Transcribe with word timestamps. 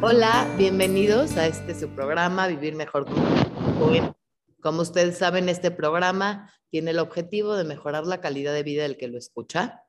Hola, 0.00 0.54
bienvenidos 0.56 1.36
a 1.36 1.48
este 1.48 1.74
su 1.74 1.88
programa 1.88 2.46
Vivir 2.46 2.76
Mejor 2.76 3.04
Joven. 3.80 4.14
Como 4.60 4.82
ustedes 4.82 5.18
saben, 5.18 5.48
este 5.48 5.72
programa 5.72 6.52
tiene 6.70 6.92
el 6.92 7.00
objetivo 7.00 7.56
de 7.56 7.64
mejorar 7.64 8.06
la 8.06 8.20
calidad 8.20 8.54
de 8.54 8.62
vida 8.62 8.84
del 8.84 8.96
que 8.96 9.08
lo 9.08 9.18
escucha, 9.18 9.82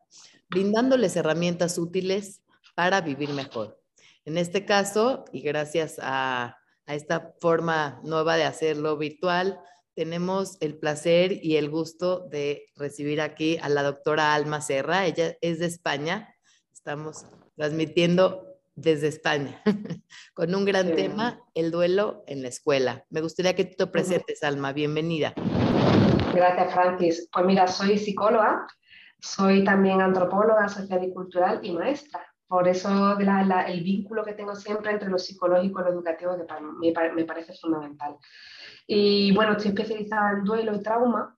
brindándoles 0.50 1.16
herramientas 1.16 1.78
útiles 1.78 2.41
para 2.73 3.02
vivir 3.02 3.30
mejor. 3.34 3.80
En 4.26 4.40
este 4.40 4.66
caso, 4.66 5.26
y 5.32 5.41
gracias 5.41 6.00
a, 6.02 6.57
a 6.88 6.96
esta 6.96 7.36
forma 7.39 8.02
nueva 8.04 8.36
de 8.36 8.46
hacerlo 8.46 8.98
virtual, 8.98 9.60
tenemos 9.94 10.57
el 10.60 10.80
placer 10.80 11.34
y 11.34 11.57
el 11.57 11.70
gusto 11.70 12.28
de 12.32 12.66
recibir 12.76 13.21
aquí 13.21 13.60
a 13.62 13.70
la 13.70 13.84
doctora 13.84 14.34
Alma 14.34 14.62
Serra. 14.62 15.05
Ella 15.05 15.38
es 15.41 15.60
de 15.60 15.68
España. 15.68 16.34
Estamos 16.73 17.28
transmitiendo 17.55 18.48
desde 18.82 19.08
España 19.08 19.62
con 20.34 20.54
un 20.56 20.66
gran 20.66 20.96
tema, 20.96 21.40
el 21.54 21.72
duelo 21.72 22.24
en 22.28 22.42
la 22.42 22.48
escuela. 22.48 23.05
Me 23.10 23.22
gustaría 23.22 23.55
que 23.55 23.66
tú 23.66 23.76
te 23.78 23.88
presentes, 23.88 24.44
Alma. 24.44 24.72
Bienvenida. 24.72 25.34
Gracias, 26.34 26.74
Francis. 26.74 27.30
Pues 27.32 27.46
mira, 27.46 27.68
soy 27.68 27.98
psicóloga, 27.98 28.66
soy 29.20 29.64
también 29.64 30.02
antropóloga 30.02 30.70
social 30.70 31.04
y 31.04 31.14
cultural 31.14 31.60
y 31.64 31.72
maestra. 31.72 32.22
Por 32.48 32.68
eso 32.68 33.16
el 33.20 33.84
vínculo 33.84 34.24
que 34.24 34.34
tengo 34.34 34.55
siempre 34.55 34.91
entre 34.91 35.10
lo 35.10 35.20
psicológico 35.20 35.82
y 35.82 35.84
lo 35.84 35.90
educativo 35.91 36.36
que 36.36 36.46
para 36.46 36.62
mí 36.62 37.16
me 37.16 37.26
parece 37.26 37.54
fundamental. 37.54 38.16
Y 38.88 39.32
bueno, 39.36 39.52
estoy 39.52 39.70
especializada 39.70 40.32
en 40.32 40.44
duelo 40.44 40.74
y 40.74 40.82
trauma. 40.82 41.36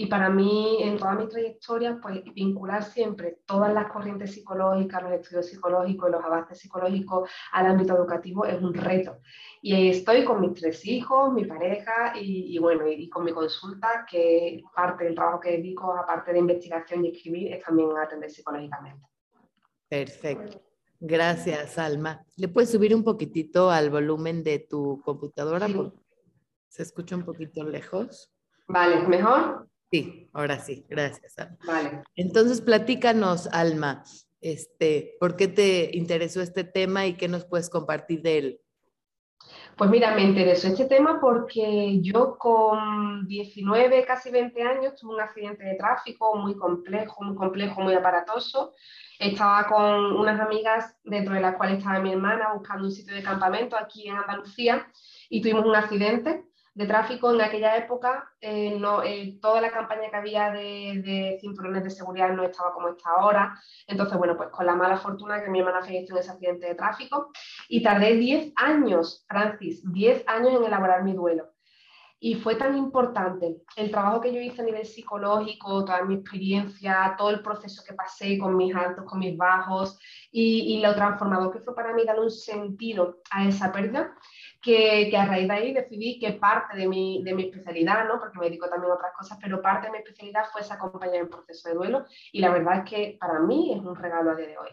Y 0.00 0.06
para 0.06 0.30
mí, 0.30 0.78
en 0.80 0.96
toda 0.96 1.16
mi 1.16 1.26
trayectoria, 1.26 1.98
pues 2.00 2.22
vincular 2.32 2.84
siempre 2.84 3.40
todas 3.44 3.74
las 3.74 3.90
corrientes 3.90 4.32
psicológicas, 4.32 5.02
los 5.02 5.10
estudios 5.10 5.46
psicológicos 5.46 6.08
y 6.08 6.12
los 6.12 6.24
avances 6.24 6.60
psicológicos 6.60 7.28
al 7.50 7.66
ámbito 7.66 7.96
educativo 7.96 8.44
es 8.44 8.62
un 8.62 8.74
reto. 8.74 9.18
Y 9.60 9.88
estoy 9.88 10.24
con 10.24 10.40
mis 10.40 10.54
tres 10.54 10.86
hijos, 10.86 11.32
mi 11.32 11.46
pareja 11.46 12.12
y, 12.14 12.56
bueno, 12.60 12.86
y, 12.86 13.08
con 13.08 13.24
mi 13.24 13.32
consulta, 13.32 14.06
que 14.08 14.62
parte 14.72 15.02
del 15.02 15.16
trabajo 15.16 15.40
que 15.40 15.50
dedico, 15.50 15.92
aparte 15.92 16.32
de 16.32 16.38
investigación 16.38 17.04
y 17.04 17.08
escribir, 17.08 17.54
es 17.54 17.64
también 17.64 17.88
atender 17.96 18.30
psicológicamente. 18.30 19.04
Perfecto. 19.88 20.62
Gracias, 21.00 21.76
Alma. 21.76 22.24
¿Le 22.36 22.46
puedes 22.46 22.70
subir 22.70 22.94
un 22.94 23.02
poquitito 23.02 23.68
al 23.68 23.90
volumen 23.90 24.44
de 24.44 24.60
tu 24.60 25.02
computadora? 25.04 25.66
Se 26.68 26.84
escucha 26.84 27.16
un 27.16 27.24
poquito 27.24 27.64
lejos. 27.64 28.32
Vale, 28.68 29.02
¿mejor? 29.08 29.66
Sí, 29.90 30.28
ahora 30.32 30.58
sí, 30.58 30.84
gracias. 30.88 31.34
Vale. 31.66 32.02
Entonces, 32.14 32.60
platícanos, 32.60 33.48
Alma, 33.52 34.04
este, 34.40 35.16
¿por 35.18 35.36
qué 35.36 35.48
te 35.48 35.96
interesó 35.96 36.42
este 36.42 36.64
tema 36.64 37.06
y 37.06 37.14
qué 37.14 37.28
nos 37.28 37.44
puedes 37.44 37.70
compartir 37.70 38.22
de 38.22 38.38
él? 38.38 38.60
Pues 39.76 39.90
mira, 39.90 40.14
me 40.14 40.22
interesó 40.22 40.66
este 40.66 40.86
tema 40.86 41.20
porque 41.20 42.00
yo 42.00 42.36
con 42.36 43.26
19, 43.28 44.04
casi 44.04 44.30
20 44.30 44.60
años, 44.62 44.96
tuve 44.96 45.14
un 45.14 45.20
accidente 45.20 45.64
de 45.64 45.76
tráfico 45.76 46.36
muy 46.36 46.56
complejo, 46.56 47.22
muy 47.22 47.36
complejo, 47.36 47.80
muy 47.80 47.94
aparatoso. 47.94 48.74
Estaba 49.18 49.66
con 49.68 50.16
unas 50.16 50.40
amigas 50.40 50.98
dentro 51.04 51.34
de 51.34 51.40
las 51.40 51.56
cuales 51.56 51.78
estaba 51.78 52.00
mi 52.00 52.12
hermana 52.12 52.52
buscando 52.54 52.84
un 52.84 52.90
sitio 52.90 53.14
de 53.14 53.22
campamento 53.22 53.76
aquí 53.76 54.08
en 54.08 54.16
Andalucía 54.16 54.86
y 55.30 55.40
tuvimos 55.40 55.64
un 55.64 55.76
accidente 55.76 56.47
de 56.78 56.86
tráfico 56.86 57.34
en 57.34 57.40
aquella 57.40 57.76
época, 57.76 58.30
eh, 58.40 58.78
no, 58.78 59.02
eh, 59.02 59.36
toda 59.42 59.60
la 59.60 59.72
campaña 59.72 60.10
que 60.10 60.16
había 60.16 60.52
de, 60.52 61.36
cinturones 61.40 61.82
de 61.82 61.90
seguridad 61.90 62.30
no 62.30 62.44
estaba 62.44 62.72
como 62.72 62.90
está 62.90 63.10
ahora. 63.10 63.60
Entonces, 63.88 64.16
bueno, 64.16 64.36
pues 64.36 64.50
con 64.50 64.64
la 64.64 64.76
mala 64.76 64.96
fortuna 64.96 65.42
que 65.42 65.50
mi 65.50 65.58
hermana 65.58 65.80
falleció 65.80 66.14
en 66.14 66.20
ese 66.20 66.30
accidente 66.30 66.68
de 66.68 66.76
tráfico 66.76 67.32
y 67.68 67.82
tardé 67.82 68.14
10 68.14 68.52
años, 68.54 69.24
Francis, 69.28 69.82
10 69.92 70.22
años 70.28 70.54
en 70.54 70.64
elaborar 70.66 71.02
mi 71.02 71.14
duelo. 71.14 71.50
Y 72.20 72.36
fue 72.36 72.54
tan 72.54 72.76
importante 72.76 73.56
el 73.74 73.90
trabajo 73.90 74.20
que 74.20 74.32
yo 74.32 74.40
hice 74.40 74.62
a 74.62 74.64
nivel 74.64 74.86
psicológico, 74.86 75.84
toda 75.84 76.04
mi 76.04 76.14
experiencia, 76.14 77.16
todo 77.18 77.30
el 77.30 77.42
proceso 77.42 77.82
que 77.84 77.94
pasé 77.94 78.38
con 78.38 78.56
mis 78.56 78.72
altos, 78.72 79.04
con 79.04 79.18
mis 79.18 79.36
bajos 79.36 79.98
y, 80.30 80.76
y 80.76 80.80
lo 80.80 80.94
transformador 80.94 81.52
que 81.52 81.60
fue 81.60 81.74
para 81.74 81.92
mí 81.92 82.04
dar 82.04 82.20
un 82.20 82.30
sentido 82.30 83.18
a 83.32 83.48
esa 83.48 83.72
pérdida, 83.72 84.14
que, 84.60 85.16
a 85.16 85.26
raíz 85.26 85.48
de 85.48 85.54
ahí 85.54 85.72
decidí 85.72 86.18
que 86.18 86.32
parte 86.32 86.76
de 86.76 86.88
mi, 86.88 87.22
de 87.24 87.34
mi 87.34 87.44
especialidad, 87.44 88.06
¿no? 88.06 88.18
porque 88.18 88.38
me 88.38 88.46
dedico 88.46 88.68
también 88.68 88.92
a 88.92 88.96
otras 88.96 89.12
cosas, 89.16 89.38
pero 89.40 89.62
parte 89.62 89.86
de 89.86 89.92
mi 89.92 89.98
especialidad 89.98 90.44
fue 90.52 90.62
esa 90.62 90.74
acompañar 90.74 91.16
en 91.16 91.28
proceso 91.28 91.68
de 91.68 91.74
duelo 91.74 92.04
y 92.32 92.40
la 92.40 92.50
verdad 92.50 92.78
es 92.78 92.90
que 92.90 93.16
para 93.20 93.40
mí 93.40 93.72
es 93.72 93.80
un 93.80 93.96
regalo 93.96 94.30
a 94.30 94.34
día 94.34 94.48
de 94.48 94.58
hoy. 94.58 94.70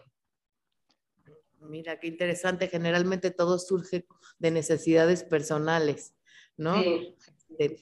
Mira, 1.60 1.98
qué 1.98 2.06
interesante. 2.08 2.68
Generalmente 2.68 3.30
todo 3.30 3.58
surge 3.58 4.06
de 4.38 4.50
necesidades 4.50 5.24
personales, 5.24 6.14
¿no? 6.56 6.80
Sí. 6.80 7.16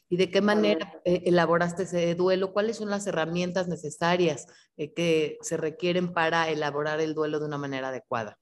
¿Y 0.09 0.17
de 0.17 0.31
qué 0.31 0.41
manera 0.41 1.01
eh, 1.05 1.23
elaboraste 1.27 1.85
ese 1.85 2.15
duelo? 2.15 2.53
¿Cuáles 2.53 2.77
son 2.77 2.91
las 2.91 3.07
herramientas 3.07 3.67
necesarias 3.67 4.47
eh, 4.77 4.93
que 4.93 5.39
se 5.41 5.57
requieren 5.57 6.13
para 6.13 6.49
elaborar 6.49 7.01
el 7.01 7.15
duelo 7.15 7.41
de 7.41 7.47
una 7.47 7.59
manera 7.59 7.89
adecuada? 7.89 8.39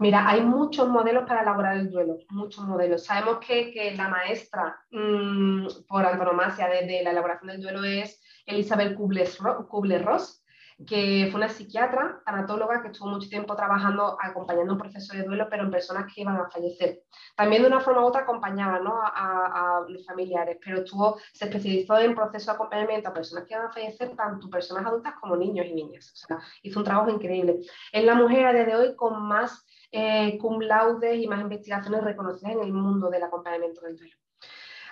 Mira, 0.00 0.26
hay 0.26 0.40
muchos 0.40 0.88
modelos 0.88 1.24
para 1.28 1.42
elaborar 1.42 1.76
el 1.76 1.90
duelo, 1.90 2.16
muchos 2.30 2.64
modelos. 2.64 3.04
Sabemos 3.04 3.38
que, 3.38 3.92
la 3.98 4.08
maestra 4.08 4.80
mm, 4.90 5.66
por 5.86 6.06
antonomasia 6.06 6.68
de, 6.68 7.02
la 7.02 7.10
elaboración 7.10 7.48
del 7.48 7.60
duelo 7.60 7.84
es 7.84 8.18
Elizabeth 8.46 8.96
Kubler-Ross, 8.96 10.42
que 10.86 11.28
fue 11.30 11.38
una 11.38 11.50
psiquiatra, 11.50 12.22
tanatóloga, 12.24 12.80
que 12.80 12.88
estuvo 12.88 13.10
mucho 13.10 13.28
tiempo 13.28 13.54
trabajando 13.54 14.16
acompañando 14.18 14.72
un 14.72 14.78
proceso 14.78 15.14
de 15.14 15.22
duelo, 15.22 15.48
pero 15.50 15.64
en 15.64 15.70
personas 15.70 16.10
que 16.10 16.22
iban 16.22 16.38
a 16.38 16.48
fallecer. 16.48 17.02
También 17.36 17.60
de 17.60 17.68
una 17.68 17.80
forma 17.80 18.00
u 18.00 18.06
otra 18.06 18.22
acompañaba 18.22 18.80
a, 19.14 19.82
los 19.86 20.06
familiares, 20.06 20.56
pero 20.64 20.78
estuvo, 20.78 21.18
se 21.34 21.44
especializó 21.44 21.98
en 21.98 22.14
proceso 22.14 22.50
de 22.50 22.54
acompañamiento 22.54 23.10
a 23.10 23.12
personas 23.12 23.44
que 23.44 23.52
iban 23.52 23.66
a 23.66 23.72
fallecer, 23.72 24.16
tanto 24.16 24.48
personas 24.48 24.86
adultas 24.86 25.12
como 25.20 25.36
niños 25.36 25.66
y 25.66 25.74
niñas. 25.74 26.10
O 26.14 26.26
sea, 26.26 26.38
hizo 26.62 26.78
un 26.78 26.86
trabajo 26.86 27.10
increíble. 27.10 27.58
Es 27.92 28.02
la 28.02 28.14
mujer 28.14 28.46
a 28.46 28.54
día 28.54 28.64
de 28.64 28.76
hoy 28.76 28.96
con 28.96 29.22
más 29.22 29.66
eh, 29.90 30.38
cum 30.38 30.60
laude 30.60 31.16
y 31.16 31.26
más 31.26 31.40
investigaciones 31.40 32.02
reconocidas 32.02 32.52
en 32.52 32.62
el 32.62 32.72
mundo 32.72 33.10
del 33.10 33.22
acompañamiento 33.22 33.80
del 33.82 33.96
duelo. 33.96 34.16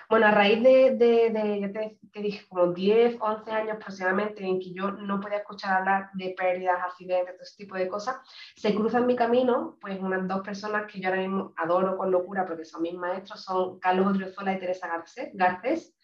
Bueno, 0.09 0.25
a 0.25 0.31
raíz 0.31 0.63
de, 0.63 0.95
de, 0.97 1.59
yo 1.61 1.71
te, 1.71 1.99
dije, 2.19 2.47
como 2.47 2.73
10, 2.73 3.17
11 3.19 3.51
años 3.51 3.75
aproximadamente 3.75 4.43
en 4.43 4.59
que 4.59 4.73
yo 4.73 4.89
no 4.89 5.19
podía 5.19 5.37
escuchar 5.37 5.77
hablar 5.77 6.09
de 6.15 6.33
pérdidas, 6.35 6.81
accidentes, 6.83 7.35
todo 7.35 7.43
ese 7.43 7.57
tipo 7.57 7.75
de 7.75 7.87
cosas, 7.87 8.17
se 8.55 8.73
cruzan 8.73 9.05
mi 9.05 9.15
camino, 9.15 9.77
pues 9.79 9.99
unas 9.99 10.27
dos 10.27 10.41
personas 10.41 10.91
que 10.91 10.99
yo 10.99 11.09
ahora 11.09 11.21
mismo 11.21 11.53
adoro 11.57 11.95
con 11.95 12.09
locura 12.09 12.47
porque 12.47 12.65
son 12.65 12.81
mis 12.81 12.95
maestros, 12.95 13.43
son 13.43 13.79
Carlos 13.79 14.07
Odriozola 14.07 14.53
y 14.53 14.59
Teresa 14.59 14.87
Garcés, 14.87 15.29
Garcés 15.35 15.95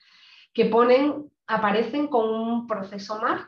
que 0.54 0.66
ponen, 0.66 1.32
aparecen 1.48 2.06
con 2.08 2.30
un 2.30 2.68
proceso 2.68 3.20
MAR, 3.20 3.48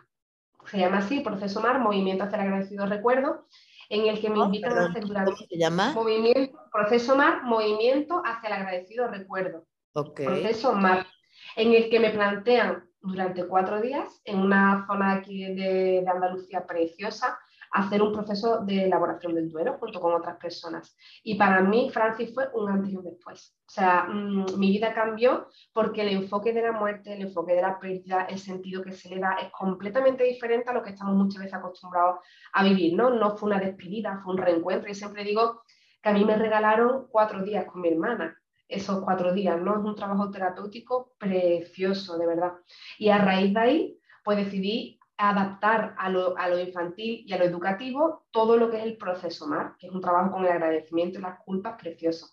se 0.65 0.79
llama 0.79 0.97
así, 0.97 1.19
proceso 1.19 1.61
MAR, 1.61 1.79
Movimiento 1.79 2.23
hacia 2.23 2.37
el 2.37 2.47
Agradecido 2.47 2.87
Recuerdo, 2.87 3.47
en 3.89 4.07
el 4.07 4.19
que 4.19 4.29
me 4.29 4.39
invitan 4.39 4.77
a 4.77 4.85
hacer 4.85 5.03
¿Cómo 5.03 5.35
se 5.35 5.57
llama? 5.57 5.93
Movimiento, 5.93 6.59
proceso 6.71 7.15
MAR, 7.15 7.43
movimiento 7.43 8.21
hacia 8.25 8.47
el 8.47 8.53
agradecido 8.53 9.07
recuerdo. 9.07 9.65
Proceso 9.93 10.73
MAR, 10.73 11.07
en 11.55 11.73
el 11.73 11.89
que 11.89 11.99
me 11.99 12.11
plantean 12.11 12.87
durante 13.01 13.47
cuatro 13.47 13.81
días 13.81 14.21
en 14.25 14.39
una 14.39 14.85
zona 14.87 15.13
aquí 15.13 15.43
de, 15.45 16.01
de 16.03 16.09
Andalucía 16.09 16.65
preciosa 16.65 17.39
hacer 17.71 18.01
un 18.01 18.13
proceso 18.13 18.59
de 18.65 18.85
elaboración 18.85 19.35
del 19.35 19.49
duelo 19.49 19.77
junto 19.79 19.99
con 19.99 20.13
otras 20.13 20.37
personas. 20.37 20.95
Y 21.23 21.35
para 21.35 21.61
mí, 21.61 21.89
Francis 21.91 22.33
fue 22.33 22.49
un 22.53 22.69
antes 22.69 22.91
y 22.91 22.97
un 22.97 23.03
después. 23.03 23.55
O 23.67 23.69
sea, 23.69 24.03
mm, 24.03 24.57
mi 24.57 24.71
vida 24.71 24.93
cambió 24.93 25.47
porque 25.73 26.01
el 26.01 26.09
enfoque 26.09 26.53
de 26.53 26.61
la 26.61 26.71
muerte, 26.71 27.13
el 27.13 27.21
enfoque 27.23 27.53
de 27.53 27.61
la 27.61 27.79
pérdida, 27.79 28.25
el 28.29 28.39
sentido 28.39 28.81
que 28.81 28.91
se 28.91 29.09
le 29.09 29.19
da 29.19 29.33
es 29.41 29.51
completamente 29.51 30.23
diferente 30.23 30.69
a 30.69 30.73
lo 30.73 30.83
que 30.83 30.91
estamos 30.91 31.15
muchas 31.15 31.41
veces 31.41 31.55
acostumbrados 31.55 32.19
a 32.53 32.63
vivir, 32.63 32.95
¿no? 32.95 33.09
No 33.09 33.37
fue 33.37 33.49
una 33.49 33.59
despedida, 33.59 34.21
fue 34.23 34.33
un 34.33 34.39
reencuentro. 34.39 34.89
Y 34.89 34.95
siempre 34.95 35.23
digo 35.23 35.63
que 36.01 36.09
a 36.09 36.13
mí 36.13 36.23
me 36.25 36.37
regalaron 36.37 37.07
cuatro 37.09 37.43
días 37.43 37.65
con 37.65 37.81
mi 37.81 37.89
hermana 37.89 38.37
esos 38.67 39.03
cuatro 39.03 39.33
días, 39.33 39.59
¿no? 39.61 39.79
Es 39.79 39.85
un 39.85 39.95
trabajo 39.95 40.29
terapéutico 40.29 41.15
precioso, 41.17 42.17
de 42.17 42.27
verdad. 42.27 42.53
Y 42.97 43.09
a 43.09 43.17
raíz 43.17 43.53
de 43.53 43.59
ahí, 43.59 43.99
pues 44.23 44.37
decidí 44.37 44.96
adaptar 45.17 45.95
a 45.97 46.09
lo, 46.09 46.59
infantil 46.59 47.23
y 47.25 47.33
a 47.33 47.37
lo 47.37 47.45
educativo 47.45 48.27
todo 48.31 48.57
lo 48.57 48.69
que 48.69 48.77
es 48.77 48.83
el 48.83 48.97
proceso 48.97 49.47
MAR, 49.47 49.75
que 49.77 49.87
es 49.87 49.93
un 49.93 50.01
trabajo 50.01 50.31
con 50.31 50.45
el 50.45 50.51
agradecimiento 50.51 51.19
y 51.19 51.23
las 51.23 51.39
culpas 51.43 51.79
precioso. 51.79 52.29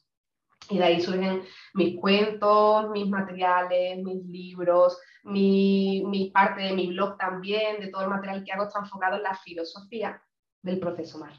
Y 0.70 0.78
de 0.78 0.84
ahí 0.84 1.00
surgen 1.00 1.42
mis 1.74 1.98
cuentos, 2.00 2.90
mis 2.90 3.08
materiales, 3.08 4.02
mis 4.02 4.24
libros, 4.26 4.98
mi, 5.24 6.30
parte 6.32 6.62
de 6.62 6.72
mi 6.72 6.88
blog 6.88 7.18
también, 7.18 7.80
de 7.80 7.88
todo 7.88 8.02
el 8.02 8.10
material 8.10 8.44
que 8.44 8.52
hago 8.52 8.64
está 8.64 8.80
enfocado 8.80 9.16
en 9.16 9.22
la 9.22 9.34
filosofía 9.34 10.22
del 10.62 10.78
proceso 10.78 11.18
MAR. 11.18 11.34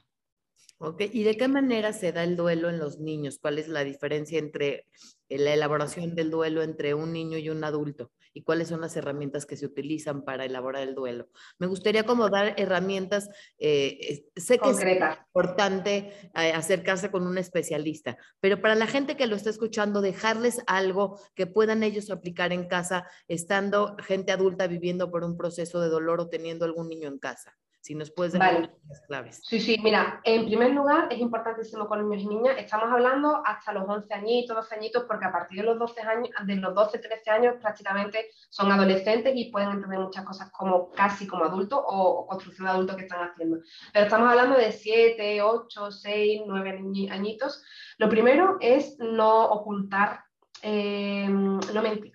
Ok, 0.78 1.04
¿y 1.12 1.24
de 1.24 1.38
qué 1.38 1.48
manera 1.48 1.94
se 1.94 2.12
da 2.12 2.24
el 2.24 2.36
duelo 2.36 2.70
en 2.70 2.80
los 2.80 3.00
niños? 3.00 3.40
¿Cuál 3.40 3.60
es 3.60 3.68
la 3.68 3.84
diferencia 3.84 4.38
entre 4.38 4.86
la 5.30 5.54
elaboración 5.54 6.16
del 6.16 6.30
duelo 6.30 6.62
entre 6.62 6.94
un 6.94 7.14
niño 7.14 7.38
y 7.38 7.50
un 7.50 7.64
adulto? 7.64 8.12
Y 8.36 8.44
cuáles 8.44 8.68
son 8.68 8.82
las 8.82 8.96
herramientas 8.98 9.46
que 9.46 9.56
se 9.56 9.66
utilizan 9.66 10.24
para 10.24 10.44
elaborar 10.44 10.84
el 10.84 10.94
duelo. 10.94 11.30
Me 11.58 11.68
gustaría 11.68 12.04
como 12.04 12.30
dar 12.30 12.54
herramientas, 12.58 13.30
eh, 13.58 14.28
sé 14.36 14.60
que 14.60 14.70
es 14.72 14.80
importante 15.28 16.14
eh, 16.36 16.52
acercarse 16.54 17.10
con 17.10 17.26
un 17.26 17.38
especialista, 17.38 18.18
pero 18.42 18.62
para 18.62 18.76
la 18.76 18.88
gente 18.88 19.16
que 19.16 19.26
lo 19.26 19.38
está 19.38 19.50
escuchando, 19.50 20.02
dejarles 20.02 20.62
algo 20.68 21.18
que 21.34 21.48
puedan 21.48 21.82
ellos 21.82 22.12
aplicar 22.12 22.52
en 22.52 22.68
casa, 22.68 23.08
estando 23.30 23.96
gente 24.06 24.34
adulta 24.34 24.68
viviendo 24.68 25.10
por 25.10 25.24
un 25.24 25.38
proceso 25.38 25.80
de 25.80 25.88
dolor 25.88 26.20
o 26.20 26.30
teniendo 26.30 26.66
algún 26.66 26.90
niño 26.90 27.08
en 27.08 27.20
casa. 27.20 27.56
Si 27.86 27.94
nos 27.94 28.10
puedes 28.10 28.34
dar 28.34 28.72
las 28.90 29.02
claves. 29.02 29.42
Sí, 29.44 29.60
sí, 29.60 29.78
mira, 29.84 30.20
en 30.24 30.46
primer 30.46 30.72
lugar 30.72 31.08
es 31.12 31.20
importantísimo 31.20 31.88
con 31.88 32.10
niños 32.10 32.24
y 32.24 32.28
niñas, 32.36 32.56
estamos 32.58 32.92
hablando 32.92 33.44
hasta 33.46 33.74
los 33.74 33.88
11 33.88 34.12
añitos, 34.12 34.56
12 34.56 34.76
añitos, 34.76 35.04
porque 35.04 35.26
a 35.26 35.32
partir 35.32 35.60
de 35.60 35.66
los 35.66 35.78
12 35.78 36.02
años, 36.02 36.30
de 36.48 36.56
los 36.56 36.74
12, 36.74 36.98
13 36.98 37.30
años 37.30 37.56
prácticamente 37.62 38.32
son 38.50 38.72
adolescentes 38.72 39.34
y 39.36 39.52
pueden 39.52 39.70
entender 39.70 40.00
muchas 40.00 40.26
cosas 40.26 40.50
como 40.50 40.90
casi 40.94 41.28
como 41.28 41.46
adultos 41.46 41.80
o, 41.86 42.26
construcción 42.26 42.66
de 42.66 42.72
adultos 42.72 42.96
que 42.96 43.04
están 43.04 43.30
haciendo. 43.30 43.60
Pero 43.94 44.06
estamos 44.06 44.32
hablando 44.32 44.58
de 44.58 44.72
7, 44.72 45.44
8, 45.44 45.92
6, 45.92 46.42
9 46.44 47.10
añitos. 47.12 47.64
Lo 48.00 48.10
primero 48.10 48.58
es 48.62 48.98
no 48.98 49.46
ocultar, 49.46 50.24
eh, 50.64 51.28
no 51.30 51.82
mentir 51.84 52.14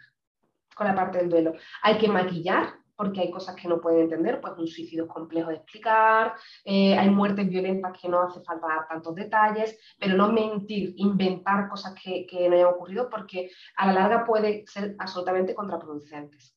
con 0.75 0.89
la 0.89 0.97
parte 0.97 1.19
del 1.19 1.31
duelo. 1.31 1.53
Hay 1.83 1.97
que 1.97 2.09
maquillar 2.09 2.81
porque 3.01 3.23
hay 3.23 3.31
cosas 3.31 3.57
que 3.57 3.67
no 3.67 3.81
pueden 3.81 4.03
entender, 4.03 4.43
pues 4.43 4.53
un 4.59 4.67
suicidio 4.67 5.05
es 5.05 5.11
complejo 5.11 5.49
de 5.49 5.57
explicar, 5.57 6.35
eh, 6.67 6.95
hay 6.99 7.09
muertes 7.09 7.49
violentas 7.49 7.99
que 7.99 8.11
no 8.11 8.21
hace 8.21 8.43
falta 8.43 8.67
dar 8.67 8.87
tantos 8.89 9.15
detalles, 9.15 9.79
pero 9.99 10.19
no 10.19 10.31
mentir, 10.31 10.93
inventar 10.97 11.71
cosas 11.71 11.95
que, 11.95 12.27
no 12.51 12.55
hayan 12.55 12.67
ocurrido, 12.67 13.09
porque 13.09 13.51
a 13.79 13.87
la 13.87 13.95
larga 13.95 14.27
puede 14.27 14.67
ser 14.67 14.97
absolutamente 14.99 15.55
contraproducentes. 15.55 16.55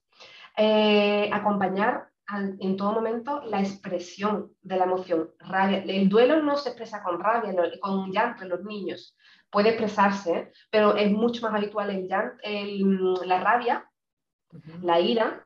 Eh, 0.57 1.29
acompañar 1.31 2.09
en 2.59 2.75
todo 2.75 2.91
momento 2.91 3.41
la 3.45 3.61
expresión 3.61 4.51
de 4.61 4.75
la 4.75 4.83
emoción. 4.83 5.29
Rabia. 5.39 5.81
El 5.87 6.09
duelo 6.09 6.43
no 6.43 6.57
se 6.57 6.71
expresa 6.71 7.01
con 7.03 7.21
rabia, 7.21 7.55
con 7.79 8.11
llanto 8.11 8.43
en 8.43 8.49
los 8.49 8.65
niños. 8.65 9.15
Puede 9.49 9.69
expresarse, 9.69 10.51
pero 10.69 10.97
es 10.97 11.09
mucho 11.09 11.41
más 11.41 11.53
habitual 11.53 11.89
el 11.89 12.05
llanto, 12.05 13.23
la 13.23 13.39
rabia, 13.39 13.89
la 14.81 14.99
ira, 14.99 15.45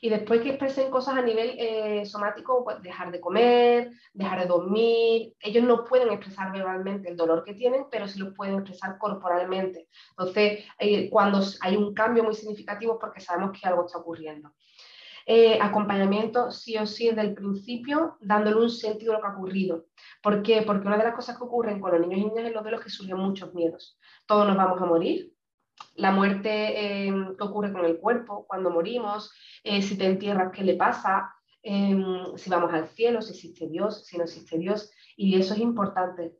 y 0.00 0.08
después 0.10 0.40
que 0.40 0.50
expresen 0.50 0.90
cosas 0.90 1.16
a 1.16 1.22
nivel 1.22 1.54
eh, 1.58 2.04
somático, 2.06 2.64
pues 2.64 2.82
dejar 2.82 3.10
de 3.10 3.20
comer, 3.20 3.90
dejar 4.12 4.40
de 4.40 4.46
dormir. 4.46 5.34
Ellos 5.40 5.64
no 5.64 5.84
pueden 5.84 6.10
expresar 6.10 6.52
verbalmente 6.52 7.10
el 7.10 7.16
dolor 7.16 7.44
que 7.44 7.54
tienen, 7.54 7.86
pero 7.90 8.06
sí 8.06 8.18
lo 8.18 8.34
pueden 8.34 8.56
expresar 8.56 8.98
corporalmente. 8.98 9.88
Entonces, 10.10 10.64
eh, 10.78 11.10
cuando 11.10 11.40
hay 11.60 11.76
un 11.76 11.94
cambio 11.94 12.24
muy 12.24 12.34
significativo 12.34 12.98
porque 12.98 13.20
sabemos 13.20 13.58
que 13.58 13.66
algo 13.66 13.86
está 13.86 13.98
ocurriendo. 13.98 14.52
Eh, 15.30 15.58
acompañamiento 15.60 16.50
sí 16.50 16.78
o 16.78 16.86
sí 16.86 17.08
desde 17.08 17.20
el 17.20 17.34
principio, 17.34 18.16
dándole 18.18 18.56
un 18.56 18.70
sentido 18.70 19.12
a 19.12 19.16
lo 19.16 19.20
que 19.20 19.28
ha 19.28 19.36
ocurrido. 19.36 19.84
¿Por 20.22 20.42
qué? 20.42 20.62
Porque 20.62 20.86
una 20.86 20.96
de 20.96 21.04
las 21.04 21.14
cosas 21.14 21.36
que 21.36 21.44
ocurren 21.44 21.80
con 21.80 21.90
los 21.90 22.00
niños 22.00 22.20
y 22.20 22.24
niñas 22.24 22.46
es 22.46 22.54
los 22.54 22.64
de 22.64 22.70
los 22.70 22.80
que 22.80 22.88
surgen 22.88 23.18
muchos 23.18 23.52
miedos. 23.52 23.98
Todos 24.26 24.46
nos 24.46 24.56
vamos 24.56 24.80
a 24.80 24.86
morir, 24.86 25.34
la 25.96 26.12
muerte 26.12 27.06
eh, 27.06 27.12
que 27.36 27.44
ocurre 27.44 27.72
con 27.72 27.84
el 27.84 27.98
cuerpo 27.98 28.46
cuando 28.46 28.70
morimos, 28.70 29.32
eh, 29.64 29.82
si 29.82 29.98
te 29.98 30.06
entierras, 30.06 30.52
qué 30.52 30.62
le 30.62 30.74
pasa, 30.74 31.34
em, 31.62 32.36
si 32.36 32.50
vamos 32.50 32.72
al 32.72 32.88
cielo, 32.88 33.20
si 33.20 33.32
existe 33.32 33.68
Dios, 33.68 34.06
si 34.06 34.16
no 34.16 34.24
existe 34.24 34.58
Dios, 34.58 34.90
y 35.16 35.38
eso 35.38 35.54
es 35.54 35.60
importante. 35.60 36.36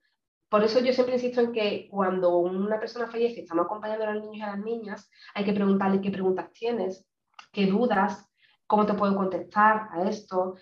Por 0.48 0.64
eso 0.64 0.80
yo 0.80 0.92
siempre 0.92 1.16
insisto 1.16 1.40
en 1.40 1.52
que 1.52 1.88
cuando 1.90 2.38
una 2.38 2.80
persona 2.80 3.08
fallece 3.08 3.40
estamos 3.40 3.66
acompañando 3.66 4.04
a 4.04 4.14
los 4.14 4.22
niños 4.22 4.38
y 4.38 4.42
a 4.42 4.56
las 4.56 4.64
niñas, 4.64 5.10
hay 5.34 5.44
que 5.44 5.52
preguntarle 5.52 6.00
qué 6.00 6.10
preguntas 6.10 6.52
tienes, 6.52 7.06
qué 7.52 7.66
dudas, 7.66 8.30
cómo 8.66 8.86
te 8.86 8.94
puedo 8.94 9.14
contestar 9.14 9.88
a 9.92 10.08
esto. 10.08 10.54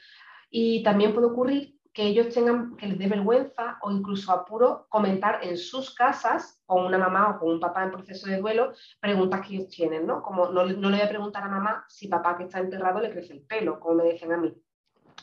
Y 0.51 0.83
también 0.83 1.13
puede 1.13 1.27
ocurrir 1.27 1.76
que 1.97 2.05
ellos 2.05 2.29
tengan, 2.35 2.77
que 2.77 2.89
les 2.89 2.99
dé 2.99 3.07
vergüenza 3.09 3.79
o 3.81 3.91
incluso 3.91 4.31
apuro 4.31 4.87
comentar 4.91 5.41
en 5.43 5.57
sus 5.57 5.95
casas 5.95 6.61
con 6.67 6.85
una 6.85 6.99
mamá 6.99 7.31
o 7.31 7.39
con 7.39 7.49
un 7.49 7.59
papá 7.59 7.85
en 7.85 7.91
proceso 7.91 8.27
de 8.27 8.37
duelo 8.37 8.75
preguntas 9.01 9.41
que 9.41 9.55
ellos 9.55 9.71
tienen, 9.71 10.07
¿no? 10.07 10.23
Como 10.23 10.51
no, 10.51 10.67
no 10.67 10.91
le 10.91 10.97
voy 10.99 11.07
a 11.07 11.09
preguntar 11.09 11.43
a 11.43 11.49
mamá 11.49 11.87
si 11.89 12.09
papá 12.09 12.37
que 12.37 12.45
está 12.45 12.59
enterrado 12.59 13.01
le 13.01 13.11
crece 13.11 13.33
el 13.33 13.41
pelo, 13.47 13.81
como 13.81 13.95
me 13.95 14.13
dicen 14.13 14.31
a 14.31 14.37
mí. 14.37 14.55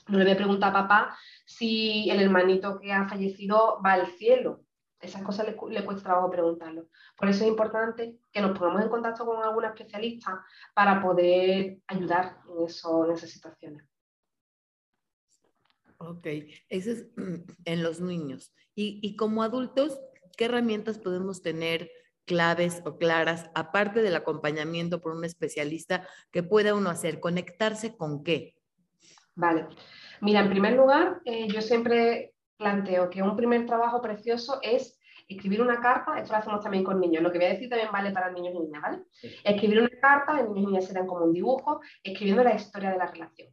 No 0.08 0.18
le 0.18 0.24
voy 0.24 0.34
a 0.34 0.36
preguntar 0.36 0.72
a 0.72 0.82
papá 0.82 1.16
si 1.46 2.10
el 2.10 2.20
hermanito 2.20 2.80
que 2.80 2.92
ha 2.92 3.08
fallecido 3.08 3.80
va 3.86 3.94
al 3.94 4.08
cielo. 4.08 4.64
Esas 5.00 5.22
cosas 5.22 5.46
le, 5.46 5.86
cuesta 5.86 6.04
trabajo 6.04 6.32
preguntarlo. 6.32 6.88
Por 7.16 7.30
eso 7.30 7.44
es 7.44 7.52
importante 7.52 8.18
que 8.32 8.42
nos 8.42 8.58
pongamos 8.58 8.82
en 8.82 8.90
contacto 8.90 9.28
con 9.28 9.44
alguna 9.44 9.68
especialista 9.68 10.44
para 10.74 11.00
poder 11.00 11.78
ayudar 11.86 12.38
en, 12.50 12.64
en 12.64 13.12
esas 13.12 13.30
situaciones. 13.30 13.93
Ok, 16.08 16.28
eso 16.70 16.92
es 16.92 17.06
en 17.66 17.84
los 17.84 18.02
niños. 18.02 18.54
Y, 18.76 19.16
como 19.16 19.44
adultos, 19.44 20.00
¿qué 20.36 20.46
herramientas 20.46 20.98
podemos 20.98 21.42
tener 21.42 21.92
claves 22.26 22.82
o 22.86 22.98
claras, 22.98 23.50
aparte 23.54 24.02
del 24.02 24.16
acompañamiento 24.16 25.00
por 25.02 25.16
un 25.16 25.26
especialista, 25.26 26.08
que 26.32 26.42
pueda 26.44 26.74
uno 26.74 26.90
hacer? 26.90 27.20
¿Conectarse 27.20 27.96
con 27.96 28.24
qué? 28.24 28.56
Vale. 29.36 29.68
Mira, 30.22 30.42
en 30.42 30.50
primer 30.50 30.74
lugar, 30.74 31.22
eh, 31.26 31.48
yo 31.48 31.62
siempre 31.62 32.34
planteo 32.58 33.10
que 33.10 33.22
un 33.22 33.36
primer 33.36 33.66
trabajo 33.66 34.02
precioso 34.02 34.60
es 34.62 35.00
escribir 35.28 35.62
una 35.62 35.80
carta, 35.80 36.20
esto 36.20 36.34
lo 36.34 36.40
hacemos 36.40 36.62
también 36.62 36.84
con 36.84 37.00
niños, 37.00 37.24
lo 37.24 37.32
que 37.32 37.38
voy 37.38 37.48
a 37.48 37.52
decir 37.52 37.70
también 37.70 37.92
vale 37.92 38.12
para 38.12 38.32
niños 38.32 38.54
y 38.56 38.60
niñas, 38.60 38.82
¿vale? 38.82 39.04
Escribir 39.44 39.80
una 39.80 40.00
carta, 40.02 40.34
los 40.34 40.50
niños 40.50 40.64
y 40.64 40.66
niñas 40.68 40.86
serán 40.86 41.08
como 41.08 41.26
un 41.26 41.34
dibujo, 41.34 41.82
escribiendo 42.04 42.44
la 42.44 42.56
historia 42.56 42.92
de 42.92 42.98
la 42.98 43.08
relación. 43.08 43.50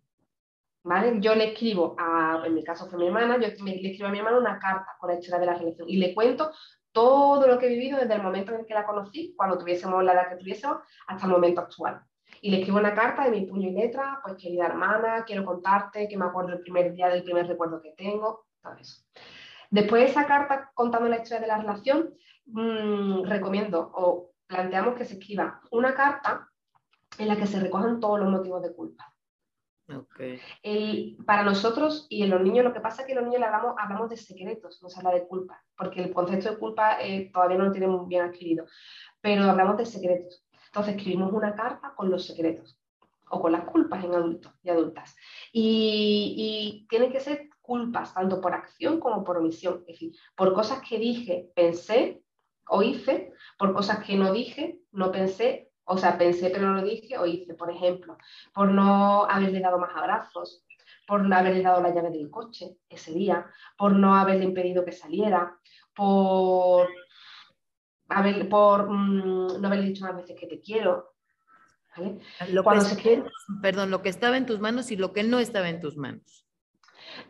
Yo 0.82 1.34
le 1.34 1.52
escribo, 1.52 1.94
a, 1.98 2.42
en 2.46 2.54
mi 2.54 2.64
caso 2.64 2.86
fue 2.86 2.98
mi 2.98 3.06
hermana, 3.06 3.34
yo 3.34 3.48
le 3.64 3.90
escribo 3.90 4.08
a 4.08 4.10
mi 4.10 4.18
hermana 4.18 4.38
una 4.38 4.58
carta 4.58 4.96
con 4.98 5.10
la 5.10 5.18
historia 5.18 5.38
de 5.38 5.46
la 5.46 5.54
relación 5.54 5.88
y 5.88 5.98
le 5.98 6.14
cuento 6.14 6.52
todo 6.92 7.46
lo 7.46 7.58
que 7.58 7.66
he 7.66 7.68
vivido 7.68 7.98
desde 7.98 8.14
el 8.14 8.22
momento 8.22 8.54
en 8.54 8.64
que 8.64 8.74
la 8.74 8.86
conocí, 8.86 9.34
cuando 9.36 9.58
tuviésemos 9.58 10.02
la 10.02 10.12
edad 10.12 10.28
que 10.30 10.36
tuviésemos, 10.36 10.78
hasta 11.06 11.26
el 11.26 11.32
momento 11.32 11.60
actual. 11.60 12.00
Y 12.40 12.50
le 12.50 12.58
escribo 12.58 12.78
una 12.78 12.94
carta 12.94 13.24
de 13.24 13.30
mi 13.30 13.46
puño 13.46 13.68
y 13.68 13.72
letra, 13.72 14.20
pues 14.24 14.36
querida 14.36 14.66
hermana, 14.66 15.24
quiero 15.26 15.44
contarte 15.44 16.08
que 16.08 16.16
me 16.16 16.24
acuerdo 16.24 16.54
el 16.54 16.60
primer 16.60 16.92
día 16.94 17.08
del 17.08 17.22
primer 17.22 17.46
recuerdo 17.46 17.82
que 17.82 17.92
tengo, 17.96 18.46
todo 18.62 18.74
eso. 18.74 19.02
Después 19.70 20.02
de 20.02 20.08
esa 20.08 20.26
carta 20.26 20.70
contando 20.74 21.08
la 21.08 21.18
historia 21.18 21.40
de 21.40 21.46
la 21.46 21.58
relación, 21.58 22.14
mmm, 22.46 23.24
recomiendo 23.24 23.90
o 23.94 24.30
planteamos 24.46 24.94
que 24.96 25.04
se 25.04 25.14
escriba 25.14 25.60
una 25.70 25.94
carta 25.94 26.48
en 27.18 27.28
la 27.28 27.36
que 27.36 27.46
se 27.46 27.60
recojan 27.60 28.00
todos 28.00 28.18
los 28.18 28.30
motivos 28.30 28.62
de 28.62 28.74
culpa. 28.74 29.09
Para 31.26 31.42
nosotros 31.42 32.06
y 32.08 32.22
en 32.22 32.30
los 32.30 32.40
niños, 32.42 32.64
lo 32.64 32.72
que 32.72 32.80
pasa 32.80 33.02
es 33.02 33.08
que 33.08 33.14
los 33.14 33.24
niños 33.24 33.42
hablamos 33.42 34.10
de 34.10 34.16
secretos, 34.16 34.82
no 34.82 34.88
se 34.88 34.98
habla 34.98 35.12
de 35.12 35.26
culpa, 35.26 35.62
porque 35.76 36.02
el 36.02 36.12
concepto 36.12 36.50
de 36.50 36.58
culpa 36.58 37.00
eh, 37.00 37.30
todavía 37.32 37.58
no 37.58 37.64
lo 37.66 37.72
tenemos 37.72 38.06
bien 38.08 38.22
adquirido, 38.22 38.66
pero 39.20 39.44
hablamos 39.44 39.76
de 39.76 39.86
secretos. 39.86 40.44
Entonces 40.66 40.96
escribimos 40.96 41.32
una 41.32 41.54
carta 41.54 41.94
con 41.96 42.10
los 42.10 42.26
secretos 42.26 42.78
o 43.28 43.40
con 43.40 43.52
las 43.52 43.64
culpas 43.64 44.04
en 44.04 44.14
adultos 44.14 44.52
y 44.62 44.70
adultas. 44.70 45.16
Y, 45.52 46.34
y 46.36 46.86
tienen 46.88 47.12
que 47.12 47.20
ser 47.20 47.48
culpas 47.60 48.14
tanto 48.14 48.40
por 48.40 48.54
acción 48.54 49.00
como 49.00 49.24
por 49.24 49.38
omisión, 49.38 49.84
es 49.86 49.94
decir, 49.94 50.12
por 50.36 50.52
cosas 50.52 50.82
que 50.88 50.98
dije, 50.98 51.50
pensé 51.54 52.22
o 52.68 52.82
hice, 52.82 53.32
por 53.58 53.72
cosas 53.72 54.04
que 54.04 54.16
no 54.16 54.32
dije, 54.32 54.80
no 54.92 55.10
pensé 55.10 55.69
o 55.90 55.98
sea, 55.98 56.16
pensé 56.16 56.50
pero 56.50 56.68
no 56.68 56.74
lo 56.74 56.82
dije 56.82 57.18
o 57.18 57.26
hice, 57.26 57.54
por 57.54 57.68
ejemplo, 57.68 58.16
por 58.54 58.70
no 58.70 59.24
haberle 59.24 59.58
dado 59.58 59.76
más 59.76 59.90
abrazos, 59.94 60.64
por 61.04 61.22
no 61.22 61.36
haberle 61.36 61.62
dado 61.62 61.82
la 61.82 61.92
llave 61.92 62.10
del 62.10 62.30
coche 62.30 62.76
ese 62.88 63.12
día, 63.12 63.44
por 63.76 63.92
no 63.92 64.14
haberle 64.14 64.44
impedido 64.44 64.84
que 64.84 64.92
saliera, 64.92 65.58
por, 65.92 66.88
por 68.48 68.88
mm, 68.88 69.60
no 69.60 69.66
haberle 69.66 69.86
dicho 69.86 70.04
más 70.04 70.14
veces 70.14 70.36
que 70.38 70.46
te 70.46 70.60
quiero. 70.60 71.12
Lo 72.50 72.62
Cuando 72.62 72.84
se 72.84 73.24
Perdón, 73.60 73.90
lo 73.90 74.00
que 74.00 74.10
estaba 74.10 74.36
en 74.36 74.46
tus 74.46 74.60
manos 74.60 74.92
y 74.92 74.96
lo 74.96 75.12
que 75.12 75.24
no 75.24 75.40
estaba 75.40 75.68
en 75.68 75.80
tus 75.80 75.96
manos. 75.96 76.46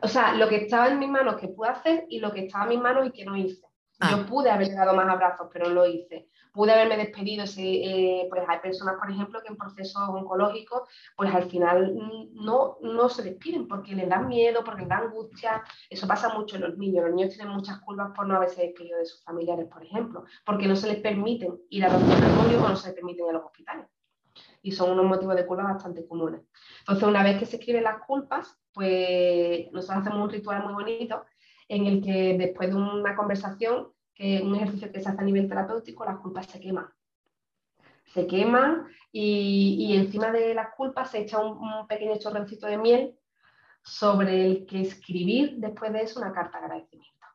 O 0.03 0.09
sea, 0.09 0.35
lo 0.35 0.51
que 0.51 0.57
estaba 0.57 0.89
en 0.89 0.99
mis 0.99 1.09
manos 1.09 1.41
que 1.41 1.49
pude 1.49 1.71
hacer 1.71 2.05
y 2.11 2.21
lo 2.21 2.31
que 2.31 2.45
estaba 2.45 2.65
en 2.65 2.71
mis 2.71 2.81
manos 2.81 3.07
y 3.07 3.13
que 3.13 3.25
no 3.25 3.39
hice. 3.39 3.70
Yo 4.01 4.17
ah. 4.17 4.27
pude 4.29 4.51
haberle 4.51 4.75
dado 4.75 4.95
más 4.95 5.09
abrazos, 5.09 5.49
pero 5.53 5.69
no 5.69 5.75
lo 5.75 5.87
hice 5.87 6.31
pude 6.53 6.73
haberme 6.73 6.97
despedido. 6.97 7.47
Si, 7.47 7.83
eh, 7.85 8.27
pues 8.29 8.43
hay 8.49 8.59
personas, 8.61 8.97
por 8.99 9.11
ejemplo, 9.11 9.41
que 9.43 9.49
en 9.49 9.57
procesos 9.57 10.03
oncológicos, 10.09 10.83
pues 11.17 11.33
al 11.35 11.45
final 11.51 11.95
no, 12.33 12.79
no 12.81 13.09
se 13.09 13.23
despiden 13.23 13.69
porque 13.69 13.95
les 13.95 14.09
dan 14.09 14.29
miedo, 14.29 14.63
porque 14.65 14.83
les 14.83 14.89
da 14.89 14.99
angustia. 14.99 15.63
Eso 15.89 16.07
pasa 16.07 16.37
mucho 16.37 16.57
en 16.57 16.63
los 16.63 16.79
niños. 16.79 17.05
Los 17.05 17.15
niños 17.15 17.35
tienen 17.35 17.55
muchas 17.55 17.81
culpas 17.81 18.13
por 18.15 18.27
no 18.27 18.37
haberse 18.37 18.63
despedido 18.63 18.99
de 18.99 19.07
sus 19.07 19.23
familiares, 19.25 19.67
por 19.67 19.85
ejemplo, 19.85 20.25
porque 20.45 20.67
no 20.67 20.77
se 20.77 20.89
les 20.89 21.01
permiten 21.01 21.59
ir 21.71 21.85
a 21.85 21.93
los 21.93 22.03
laboratorios 22.03 22.63
o 22.63 22.69
no 22.69 22.77
se 22.77 22.89
les 22.89 22.97
permiten 22.97 23.25
ir 23.25 23.31
a 23.31 23.35
los 23.35 23.45
hospitales. 23.45 23.87
Y 24.63 24.73
son 24.73 24.91
unos 24.91 25.07
motivos 25.07 25.37
de 25.37 25.47
culpa 25.47 25.65
bastante 25.65 26.07
comunes. 26.07 26.43
Entonces, 26.81 27.09
una 27.09 27.23
vez 27.23 27.39
que 27.39 27.47
se 27.47 27.57
escriben 27.57 27.85
las 27.85 28.03
culpas, 28.07 28.59
pues 28.73 29.71
nosotros 29.73 30.03
hacemos 30.03 30.25
un 30.25 30.31
ritual 30.31 30.63
muy 30.65 30.75
bonito 30.75 31.25
en 31.71 31.87
el 31.87 32.03
que 32.03 32.37
después 32.37 32.69
de 32.69 32.77
una 32.77 33.15
conversación 33.15 33.89
un 34.43 34.55
ejercicio 34.55 34.93
que 34.93 35.01
se 35.01 35.09
hace 35.09 35.21
a 35.21 35.25
nivel 35.25 35.49
terapéutico, 35.49 36.05
las 36.05 36.19
culpas 36.19 36.47
se 36.47 36.61
queman. 36.61 36.89
se 38.13 38.27
queman 38.27 38.87
y, 39.13 39.97
encima 39.97 40.31
de 40.33 40.53
las 40.55 40.75
culpas 40.75 41.11
se 41.11 41.21
echa 41.21 41.39
un, 41.39 41.87
pequeño 41.87 42.19
chorrencito 42.19 42.67
de 42.67 42.77
miel 42.77 43.15
sobre 43.83 44.47
el 44.47 44.67
que 44.67 44.81
escribir 44.83 45.55
después 45.57 45.93
de 45.93 46.03
eso 46.03 46.21
una 46.21 46.33
carta 46.33 46.59
de 46.59 46.65
agradecimiento. 46.65 47.27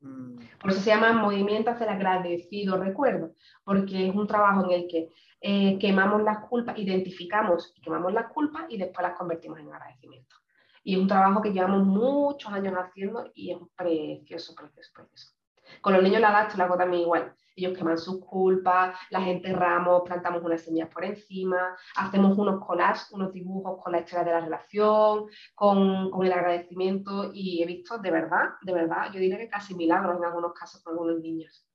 Mm. 0.00 0.38
Por 0.60 0.70
eso 0.70 0.80
se 0.80 0.90
llama 0.90 1.12
movimiento 1.12 1.70
hacia 1.70 1.86
el 1.86 1.92
agradecido 1.92 2.76
recuerdo, 2.76 3.34
porque 3.62 4.08
es 4.08 4.14
un 4.14 4.26
trabajo 4.26 4.64
en 4.64 4.72
el 4.72 4.88
que 4.88 5.08
eh, 5.40 5.78
quemamos 5.78 6.22
las 6.22 6.38
culpas, 6.48 6.78
identificamos 6.78 7.72
y 7.76 7.82
quemamos 7.82 8.12
las 8.12 8.32
culpas 8.32 8.64
y 8.68 8.78
después 8.78 9.06
las 9.06 9.16
convertimos 9.16 9.60
en 9.60 9.70
agradecimiento. 9.70 10.41
Y 10.82 10.94
es 10.94 11.00
un 11.00 11.08
trabajo 11.08 11.40
que 11.40 11.52
llevamos 11.52 11.84
muchos 11.84 12.52
años 12.52 12.74
haciendo 12.74 13.30
y 13.34 13.52
es 13.52 13.58
precioso, 13.76 14.54
precioso, 14.54 14.90
precioso. 14.94 15.32
Con 15.80 15.94
los 15.94 16.02
niños 16.02 16.20
la 16.20 16.30
edad, 16.30 16.54
lo 16.54 16.64
hago 16.64 16.76
también 16.76 17.02
igual. 17.02 17.34
Ellos 17.54 17.76
queman 17.76 17.98
sus 17.98 18.24
culpas, 18.24 18.96
las 19.10 19.26
enterramos, 19.26 20.02
plantamos 20.06 20.42
unas 20.42 20.62
semillas 20.62 20.88
por 20.88 21.04
encima, 21.04 21.76
hacemos 21.96 22.36
unos 22.38 22.64
collages, 22.64 23.10
unos 23.12 23.32
dibujos 23.32 23.82
con 23.82 23.92
la 23.92 24.00
historia 24.00 24.24
de 24.24 24.30
la 24.30 24.40
relación, 24.40 25.26
con, 25.54 26.10
con, 26.10 26.26
el 26.26 26.32
agradecimiento 26.32 27.30
y 27.34 27.62
he 27.62 27.66
visto 27.66 27.98
de 27.98 28.10
verdad, 28.10 28.54
de 28.62 28.72
verdad, 28.72 29.12
yo 29.12 29.20
diría 29.20 29.36
que 29.36 29.48
casi 29.48 29.74
milagros 29.74 30.16
en 30.16 30.24
algunos 30.24 30.54
casos 30.54 30.82
con 30.82 30.94
algunos 30.94 31.20
niños. 31.20 31.66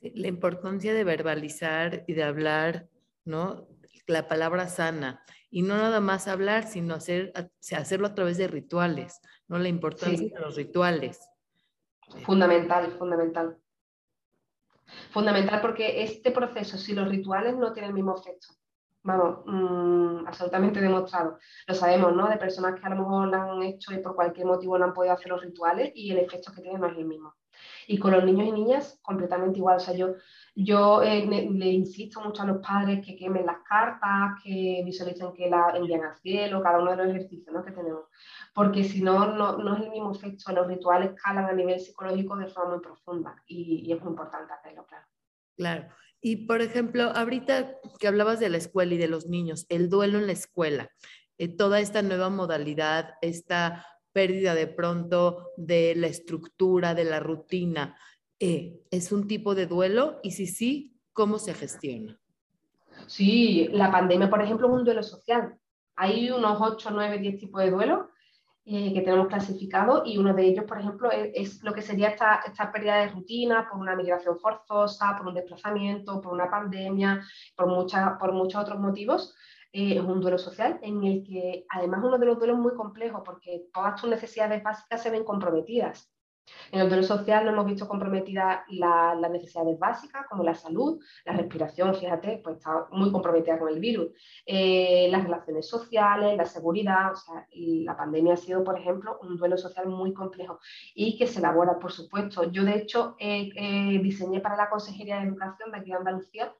La 0.00 0.28
importancia 0.28 0.92
de 0.92 1.02
verbalizar 1.02 2.04
y 2.06 2.12
de 2.12 2.24
hablar, 2.24 2.88
¿no? 3.24 3.66
La 4.06 4.28
palabra 4.28 4.68
sana. 4.68 5.24
Y 5.50 5.62
no 5.62 5.76
nada 5.76 6.00
más 6.00 6.28
hablar, 6.28 6.66
sino 6.66 6.94
hacer, 6.94 7.32
hacerlo 7.76 8.08
a 8.08 8.14
través 8.14 8.38
de 8.38 8.48
rituales, 8.48 9.20
¿no? 9.48 9.58
La 9.58 9.68
importancia 9.68 10.34
de 10.34 10.40
los 10.40 10.56
rituales. 10.56 11.20
Fundamental, 12.24 12.92
fundamental. 12.98 13.56
Fundamental 15.10 15.60
porque 15.60 16.02
este 16.02 16.30
proceso, 16.30 16.76
si 16.76 16.92
los 16.92 17.08
rituales 17.08 17.56
no 17.56 17.72
tienen 17.72 17.90
el 17.90 17.94
mismo 17.94 18.16
efecto, 18.16 18.48
vamos, 19.02 19.40
mm, 19.46 20.26
absolutamente 20.26 20.80
demostrado. 20.80 21.38
Lo 21.66 21.74
sabemos, 21.74 22.14
¿no? 22.14 22.28
De 22.28 22.36
personas 22.36 22.78
que 22.78 22.86
a 22.86 22.90
lo 22.90 22.96
mejor 22.96 23.28
lo 23.28 23.36
han 23.36 23.62
hecho 23.62 23.92
y 23.92 23.98
por 23.98 24.14
cualquier 24.14 24.46
motivo 24.46 24.76
no 24.78 24.86
han 24.86 24.94
podido 24.94 25.14
hacer 25.14 25.28
los 25.28 25.42
rituales 25.42 25.92
y 25.94 26.10
el 26.10 26.18
efecto 26.18 26.52
que 26.52 26.62
tienen 26.62 26.80
no 26.80 26.88
es 26.88 26.96
el 26.96 27.04
mismo. 27.04 27.34
Y 27.86 27.98
con 27.98 28.12
los 28.12 28.24
niños 28.24 28.48
y 28.48 28.52
niñas, 28.52 28.98
completamente 29.02 29.58
igual. 29.58 29.76
O 29.76 29.80
sea, 29.80 29.94
yo, 29.94 30.14
yo 30.54 31.02
eh, 31.02 31.26
le, 31.26 31.66
insisto 31.66 32.20
mucho 32.20 32.42
a 32.42 32.46
los 32.46 32.58
padres 32.58 33.04
que 33.04 33.16
quemen 33.16 33.44
las 33.44 33.58
cartas, 33.68 34.40
que 34.42 34.82
visualicen 34.84 35.32
que 35.32 35.50
la 35.50 35.72
envían 35.76 36.04
al 36.04 36.16
cielo, 36.16 36.62
cada 36.62 36.78
uno 36.80 36.92
de 36.92 36.96
los 36.98 37.08
ejercicios 37.08 37.54
¿no? 37.54 37.64
que 37.64 37.72
tenemos. 37.72 38.04
Porque 38.54 38.84
si 38.84 39.02
no, 39.02 39.34
no, 39.34 39.76
es 39.76 39.82
el 39.82 39.90
mismo 39.90 40.12
efecto. 40.12 40.52
Los 40.52 40.68
rituales 40.68 41.12
calan 41.20 41.46
a 41.46 41.52
nivel 41.52 41.80
psicológico 41.80 42.36
de 42.36 42.46
forma 42.46 42.76
muy 42.76 42.80
profunda 42.80 43.42
y, 43.46 43.82
y 43.84 43.92
es 43.92 44.00
muy 44.00 44.10
importante 44.10 44.52
hacerlo, 44.52 44.86
claro. 44.86 45.06
Claro. 45.56 45.88
Y 46.20 46.46
por 46.46 46.62
ejemplo, 46.62 47.04
ahorita 47.14 47.76
que 47.98 48.08
hablabas 48.08 48.40
de 48.40 48.48
la 48.48 48.56
escuela 48.56 48.94
y 48.94 48.98
de 48.98 49.08
los 49.08 49.26
niños, 49.26 49.66
el 49.68 49.90
duelo 49.90 50.18
en 50.18 50.26
la 50.26 50.32
escuela, 50.32 50.90
eh, 51.36 51.48
toda 51.48 51.80
esta 51.80 52.00
nueva 52.02 52.30
modalidad, 52.30 53.14
esta 53.20 53.86
pérdida 54.12 54.54
de 54.54 54.68
pronto 54.68 55.50
de 55.56 55.94
la 55.96 56.06
estructura, 56.06 56.94
de 56.94 57.04
la 57.04 57.20
rutina, 57.20 57.98
eh, 58.44 58.82
¿es 58.90 59.10
un 59.10 59.26
tipo 59.26 59.54
de 59.54 59.66
duelo? 59.66 60.20
Y 60.22 60.32
si 60.32 60.46
sí, 60.46 61.00
¿cómo 61.14 61.38
se 61.38 61.54
gestiona? 61.54 62.20
Sí, 63.06 63.68
la 63.72 63.90
pandemia, 63.90 64.28
por 64.28 64.42
ejemplo, 64.42 64.66
es 64.66 64.74
un 64.74 64.84
duelo 64.84 65.02
social. 65.02 65.56
Hay 65.96 66.30
unos 66.30 66.58
8, 66.60 66.90
9, 66.92 67.18
10 67.20 67.38
tipos 67.38 67.62
de 67.62 67.70
duelo 67.70 68.10
eh, 68.66 68.92
que 68.92 69.00
tenemos 69.00 69.28
clasificado 69.28 70.02
y 70.04 70.18
uno 70.18 70.34
de 70.34 70.44
ellos, 70.44 70.66
por 70.66 70.78
ejemplo, 70.78 71.10
es, 71.10 71.62
lo 71.62 71.72
que 71.72 71.80
sería 71.80 72.08
esta, 72.08 72.70
pérdida 72.70 72.96
de 72.96 73.08
rutina 73.08 73.66
por 73.66 73.80
una 73.80 73.96
migración 73.96 74.38
forzosa, 74.38 75.16
por 75.16 75.28
un 75.28 75.34
desplazamiento, 75.34 76.20
por 76.20 76.34
una 76.34 76.50
pandemia, 76.50 77.22
por, 77.56 77.66
por 78.18 78.32
muchos 78.34 78.60
otros 78.60 78.78
motivos. 78.78 79.34
Eh, 79.72 79.96
es 79.96 80.02
un 80.02 80.20
duelo 80.20 80.36
social 80.36 80.78
en 80.82 81.02
el 81.02 81.24
que 81.24 81.64
además 81.70 82.00
uno 82.04 82.18
de 82.18 82.26
los 82.26 82.38
duelos 82.38 82.58
muy 82.58 82.74
complejos 82.74 83.22
porque 83.24 83.68
todas 83.72 83.98
tus 83.98 84.10
necesidades 84.10 84.62
básicas 84.62 85.02
se 85.02 85.10
ven 85.10 85.24
comprometidas. 85.24 86.13
En 86.72 86.80
el 86.80 86.88
duelo 86.88 87.02
social 87.02 87.44
no 87.44 87.52
hemos 87.52 87.66
visto 87.66 87.88
comprometidas 87.88 88.60
las 88.68 89.30
necesidades 89.30 89.78
básicas 89.78 90.26
como 90.28 90.42
la 90.42 90.54
salud, 90.54 91.00
la 91.24 91.32
respiración, 91.32 91.94
fíjate, 91.94 92.40
pues 92.42 92.56
está 92.56 92.86
muy 92.90 93.12
comprometida 93.12 93.58
con 93.58 93.68
el 93.68 93.80
virus, 93.80 94.08
eh, 94.44 95.08
las 95.10 95.24
relaciones 95.24 95.68
sociales, 95.68 96.36
la 96.36 96.44
seguridad, 96.44 97.12
o 97.12 97.16
sea, 97.16 97.46
la 97.52 97.96
pandemia 97.96 98.34
ha 98.34 98.36
sido, 98.36 98.64
por 98.64 98.78
ejemplo, 98.78 99.18
un 99.22 99.36
duelo 99.36 99.56
social 99.56 99.88
muy 99.88 100.12
complejo 100.12 100.58
y 100.94 101.16
que 101.16 101.26
se 101.26 101.38
elabora, 101.38 101.78
por 101.78 101.92
supuesto. 101.92 102.50
Yo, 102.50 102.64
de 102.64 102.76
hecho, 102.76 103.16
diseñé 103.18 104.40
para 104.40 104.56
la 104.56 104.70
Consejería 104.70 105.20
de 105.20 105.28
Educación 105.28 105.70
de 105.70 105.78
aquí 105.78 105.90
de 105.90 105.96
Andalucía 105.96 106.54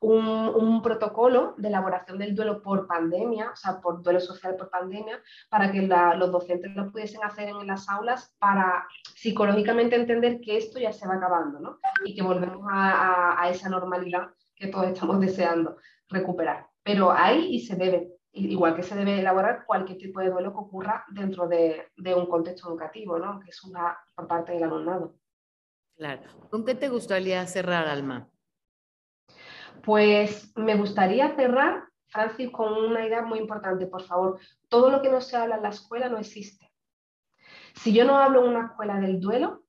un, 0.00 0.82
protocolo 0.82 1.54
de 1.56 1.68
elaboración 1.68 2.18
del 2.18 2.34
duelo 2.34 2.62
por 2.62 2.86
pandemia, 2.86 3.50
o 3.52 3.56
sea, 3.56 3.80
por 3.80 4.02
duelo 4.02 4.20
social 4.20 4.56
por 4.56 4.70
pandemia, 4.70 5.20
para 5.48 5.72
que 5.72 5.82
los 5.82 6.32
docentes 6.32 6.74
lo 6.74 6.90
pudiesen 6.90 7.22
hacer 7.24 7.48
en 7.48 7.66
las 7.66 7.88
aulas 7.88 8.34
para 8.38 8.86
psicológicamente 9.14 9.96
entender 9.96 10.40
que 10.40 10.56
esto 10.56 10.78
ya 10.78 10.92
se 10.92 11.06
va 11.06 11.14
acabando, 11.14 11.58
¿no? 11.60 11.78
Y 12.04 12.14
que 12.14 12.22
volvemos 12.22 12.64
a, 12.70 13.48
esa 13.50 13.68
normalidad 13.68 14.28
que 14.54 14.68
todos 14.68 14.86
estamos 14.86 15.20
deseando 15.20 15.76
recuperar. 16.08 16.66
Pero 16.82 17.10
hay 17.10 17.54
y 17.54 17.60
se 17.60 17.76
debe, 17.76 18.12
igual 18.32 18.74
que 18.74 18.82
se 18.82 18.94
debe 18.94 19.18
elaborar 19.18 19.64
cualquier 19.66 19.98
tipo 19.98 20.20
de 20.20 20.30
duelo 20.30 20.52
que 20.52 20.58
ocurra 20.58 21.04
dentro 21.10 21.48
de, 21.48 21.88
de 21.96 22.14
un 22.14 22.26
contexto 22.26 22.68
educativo, 22.68 23.18
¿no? 23.18 23.40
Que 23.40 23.50
es 23.50 23.64
una 23.64 23.98
por 24.14 24.26
parte 24.26 24.52
del 24.52 24.64
alumnado. 24.64 25.14
Claro. 25.96 26.22
¿Con 26.50 26.64
qué 26.64 26.76
te 26.76 26.88
gustaría 26.88 27.44
cerrar, 27.46 27.88
Alma? 27.88 28.28
Pues 29.82 30.52
me 30.56 30.76
gustaría 30.76 31.34
cerrar, 31.34 31.84
Francis, 32.08 32.50
con 32.50 32.72
una 32.72 33.06
idea 33.06 33.22
muy 33.22 33.38
importante, 33.38 33.86
por 33.86 34.02
favor. 34.02 34.38
Todo 34.68 34.90
lo 34.90 35.02
que 35.02 35.10
no 35.10 35.20
se 35.20 35.36
habla 35.36 35.56
en 35.56 35.62
la 35.62 35.70
escuela 35.70 36.08
no 36.08 36.18
existe. 36.18 36.72
Si 37.74 37.92
yo 37.92 38.04
no 38.04 38.18
hablo 38.18 38.44
en 38.44 38.50
una 38.50 38.66
escuela 38.66 38.98
del 38.98 39.20
duelo, 39.20 39.62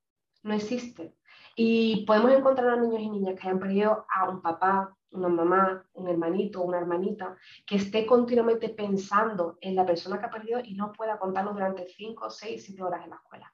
no 0.44 0.54
existe. 0.54 1.16
Y 1.56 2.06
podemos 2.06 2.32
encontrar 2.32 2.70
a 2.70 2.75
niños 2.78 3.01
y 3.01 3.10
niñas 3.10 3.36
que 3.36 3.48
hayan 3.48 3.60
perdido 3.60 4.06
a 4.10 4.30
un 4.30 4.42
papá, 4.42 4.96
una 5.12 5.28
mamá, 5.28 5.86
un 5.94 6.08
hermanito, 6.08 6.62
una 6.62 6.78
hermanita, 6.78 7.36
que 7.66 7.75
esté 7.75 8.06
continuamente 8.06 8.70
pensando 8.70 9.58
en 9.62 9.75
la 9.75 9.86
persona 9.86 10.20
que 10.20 10.25
ha 10.25 10.32
perdido 10.32 10.60
y 10.63 10.75
no 10.75 10.92
pueda 10.92 11.20
contarlo 11.20 11.54
durante 11.54 11.88
5, 11.88 12.30
6, 12.30 12.63
7 12.66 12.84
horas 12.84 13.04
en 13.04 13.10
la 13.10 13.16
escuela. 13.18 13.54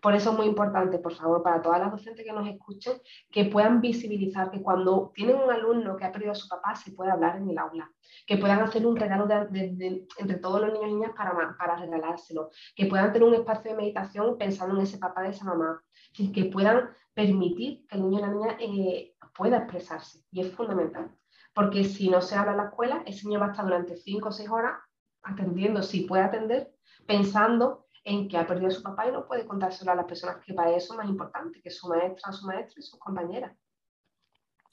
Por 0.00 0.14
eso 0.14 0.30
es 0.30 0.36
muy 0.36 0.46
importante, 0.46 0.98
por 0.98 1.14
favor, 1.14 1.42
para 1.42 1.60
todas 1.60 1.80
las 1.80 1.90
docentes 1.90 2.24
que 2.24 2.32
nos 2.32 2.48
escuchen, 2.48 2.94
que 3.30 3.46
puedan 3.46 3.80
visibilizar 3.80 4.50
que 4.50 4.62
cuando 4.62 5.12
tienen 5.14 5.36
un 5.36 5.50
alumno 5.50 5.96
que 5.96 6.04
ha 6.04 6.12
perdido 6.12 6.32
a 6.32 6.36
su 6.36 6.48
papá, 6.48 6.76
se 6.76 6.92
puede 6.92 7.10
hablar 7.10 7.36
en 7.36 7.48
el 7.50 7.58
aula, 7.58 7.90
que 8.26 8.36
puedan 8.36 8.60
hacer 8.60 8.86
un 8.86 8.96
regalo 8.96 9.26
entre 9.30 10.36
todos 10.36 10.60
los 10.60 10.72
niños 10.72 10.90
y 10.90 10.94
niñas 10.94 11.12
para, 11.16 11.76
regalárselo, 11.76 12.50
que 12.74 12.86
puedan 12.86 13.12
tener 13.12 13.26
un 13.26 13.34
espacio 13.34 13.70
de 13.70 13.76
meditación 13.76 14.38
pensando 14.38 14.76
en 14.76 14.82
ese 14.82 14.98
papá 14.98 15.22
de 15.22 15.30
esa 15.30 15.44
mamá, 15.44 15.82
que 16.14 16.44
puedan 16.46 16.90
permitir 17.14 17.86
que 17.86 17.96
el 17.96 18.02
niño 18.02 18.18
y 18.18 18.22
la 18.22 18.28
niña 18.28 18.56
eh, 18.60 19.14
pueda 19.34 19.58
expresarse. 19.58 20.24
Y 20.30 20.40
es 20.40 20.52
fundamental, 20.52 21.10
porque 21.54 21.84
si 21.84 22.08
no 22.08 22.20
se 22.20 22.36
habla 22.36 22.52
en 22.52 22.58
la 22.58 22.64
escuela, 22.64 23.02
ese 23.06 23.26
niño 23.26 23.40
va 23.40 23.46
a 23.46 23.50
estar 23.50 23.64
durante 23.64 23.96
5 23.96 24.28
o 24.28 24.32
6 24.32 24.48
horas 24.48 24.78
atendiendo, 25.22 25.82
si 25.82 26.02
puede 26.02 26.22
atender, 26.22 26.72
pensando 27.06 27.87
en 28.08 28.26
que 28.26 28.38
ha 28.38 28.46
perdido 28.46 28.68
a 28.68 28.72
su 28.72 28.82
papá 28.82 29.06
y 29.06 29.12
no 29.12 29.26
puede 29.26 29.46
contárselo 29.46 29.92
a 29.92 29.94
las 29.94 30.06
personas 30.06 30.38
que 30.44 30.54
para 30.54 30.74
eso 30.74 30.94
es 30.94 30.98
más 30.98 31.08
importante, 31.08 31.60
que 31.60 31.70
su 31.70 31.88
maestra, 31.88 32.32
su 32.32 32.46
maestro 32.46 32.80
y 32.80 32.82
sus 32.82 32.98
compañeras. 32.98 33.54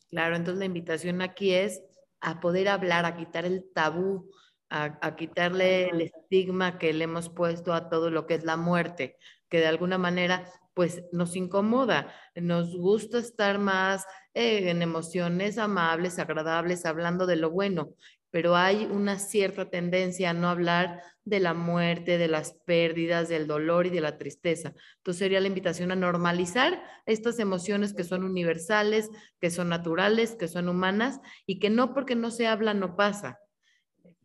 Claro, 0.09 0.35
entonces 0.35 0.59
la 0.59 0.65
invitación 0.65 1.21
aquí 1.21 1.53
es 1.53 1.83
a 2.21 2.39
poder 2.39 2.69
hablar, 2.69 3.05
a 3.05 3.17
quitar 3.17 3.45
el 3.45 3.65
tabú, 3.73 4.31
a, 4.69 5.15
quitarle 5.15 5.89
el 5.89 6.01
estigma 6.01 6.77
que 6.77 6.93
le 6.93 7.03
hemos 7.03 7.29
puesto 7.29 7.73
a 7.73 7.89
todo 7.89 8.09
lo 8.09 8.25
que 8.25 8.35
es 8.35 8.43
la 8.45 8.57
muerte, 8.57 9.17
que 9.49 9.59
de 9.59 9.67
alguna 9.67 9.97
manera 9.97 10.45
pues 10.73 11.03
nos 11.11 11.35
incomoda, 11.35 12.13
nos 12.35 12.75
gusta 12.75 13.19
estar 13.19 13.59
más 13.59 14.05
eh, 14.33 14.69
en 14.69 14.81
emociones 14.81 15.57
amables, 15.57 16.19
agradables, 16.19 16.85
hablando 16.85 17.25
de 17.25 17.37
lo 17.37 17.51
bueno, 17.51 17.93
pero 18.35 18.57
hay 18.57 18.83
una 18.91 19.17
cierta 19.17 19.69
tendencia 19.69 20.31
a 20.31 20.33
no 20.33 20.49
hablar 20.49 21.01
de 21.23 21.39
la 21.39 21.53
muerte, 21.53 22.17
de 22.17 22.27
las 22.27 22.51
pérdidas, 22.51 23.29
del 23.29 23.47
dolor 23.47 23.85
y 23.85 23.91
de 23.91 24.01
la 24.01 24.17
tristeza. 24.17 24.73
Entonces 24.97 25.19
sería 25.19 25.39
la 25.39 25.47
invitación 25.47 25.89
a 25.93 25.95
normalizar 25.95 26.83
estas 27.05 27.39
emociones 27.39 27.93
que 27.93 28.03
son 28.03 28.25
universales, 28.25 29.09
que 29.39 29.49
son 29.49 29.69
naturales, 29.69 30.35
que 30.35 30.49
son 30.49 30.67
humanas 30.67 31.21
y 31.45 31.59
que 31.59 31.69
no 31.69 31.93
porque 31.93 32.15
no 32.15 32.29
se 32.29 32.45
habla 32.45 32.73
no 32.73 32.97
pasa. 32.97 33.39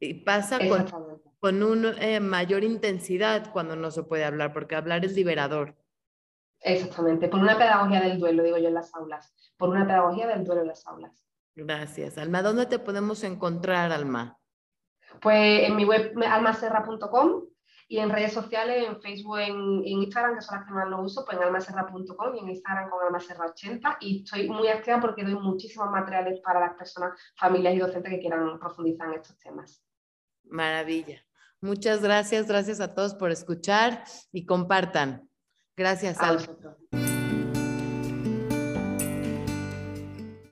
Y 0.01 0.25
pasa 0.25 0.59
con, 0.59 1.23
con 1.39 1.63
una 1.63 1.91
eh, 2.05 2.19
mayor 2.19 2.65
intensidad 2.65 3.53
cuando 3.53 3.77
no 3.77 3.93
se 3.93 4.03
puede 4.03 4.25
hablar, 4.25 4.53
porque 4.53 4.75
hablar 4.75 5.05
es 5.05 5.15
liberador. 5.15 5.77
Exactamente, 6.59 7.29
por 7.29 7.39
una 7.39 7.57
pedagogía 7.57 8.01
del 8.01 8.19
duelo, 8.19 8.43
digo 8.43 8.59
yo 8.59 8.67
en 8.67 8.75
las 8.75 8.93
aulas, 8.93 9.33
por 9.57 9.69
una 9.69 9.87
pedagogía 9.87 10.27
del 10.27 10.43
duelo 10.43 10.63
en 10.63 10.67
las 10.67 10.85
aulas. 10.89 11.30
Gracias. 11.55 12.19
Alma, 12.19 12.43
¿dónde 12.43 12.67
te 12.67 12.79
podemos 12.79 13.25
encontrar, 13.25 13.93
Alma? 13.93 14.39
Pues 15.21 15.69
en 15.69 15.77
mi 15.77 15.85
web 15.85 16.15
almaserra.com 16.25 17.45
Y 17.89 17.99
en 17.99 18.11
redes 18.11 18.33
sociales, 18.33 18.87
en 18.87 19.01
Facebook, 19.01 19.39
en, 19.39 19.85
Instagram, 19.85 20.37
que 20.37 20.43
son 20.43 20.59
las 20.59 20.67
que 20.67 20.73
más 20.73 20.89
lo 20.89 21.03
uso, 21.03 21.25
pues 21.25 21.37
en 21.37 21.45
almaserra.com 21.45 22.37
y 22.37 22.39
en 22.39 22.51
Instagram 22.51 22.89
con 22.89 23.01
almaserra80. 23.01 23.97
Y 24.01 24.23
estoy 24.23 24.49
muy 24.49 24.69
activa 24.69 25.01
porque 25.01 25.25
doy 25.25 25.35
muchísimos 25.35 25.91
materiales 25.91 26.41
para 26.41 26.61
las 26.61 26.75
personas, 26.75 27.19
familias 27.37 27.75
y 27.75 27.79
docentes 27.79 28.13
que 28.13 28.21
quieran 28.21 28.59
profundizar 28.59 29.09
en 29.09 29.15
estos 29.15 29.39
temas. 29.39 29.85
Maravilla. 30.45 31.21
Muchas 31.61 32.03
gracias, 32.03 32.47
gracias 32.47 32.81
a 32.81 32.95
todos 32.95 33.15
por 33.15 33.31
escuchar 33.31 34.05
y 34.33 34.47
compartan. 34.47 35.29
Gracias, 35.77 36.21
a 36.21 36.33
vosotros. 36.33 36.77